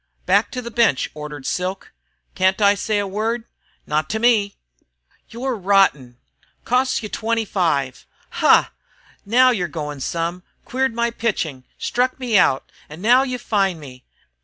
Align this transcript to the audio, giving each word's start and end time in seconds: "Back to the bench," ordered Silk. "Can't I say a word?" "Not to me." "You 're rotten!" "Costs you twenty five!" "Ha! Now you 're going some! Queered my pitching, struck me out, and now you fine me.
"Back 0.25 0.49
to 0.53 0.63
the 0.63 0.71
bench," 0.71 1.11
ordered 1.13 1.45
Silk. 1.45 1.91
"Can't 2.33 2.59
I 2.59 2.73
say 2.73 2.97
a 2.97 3.05
word?" 3.05 3.43
"Not 3.85 4.09
to 4.09 4.17
me." 4.19 4.55
"You 5.29 5.45
're 5.45 5.53
rotten!" 5.55 6.17
"Costs 6.65 7.03
you 7.03 7.07
twenty 7.09 7.45
five!" 7.45 8.07
"Ha! 8.41 8.71
Now 9.27 9.51
you 9.51 9.65
're 9.65 9.75
going 9.77 9.99
some! 9.99 10.41
Queered 10.65 10.95
my 10.95 11.11
pitching, 11.11 11.65
struck 11.77 12.19
me 12.19 12.35
out, 12.35 12.71
and 12.89 12.99
now 13.03 13.21
you 13.21 13.37
fine 13.37 13.79
me. 13.79 14.03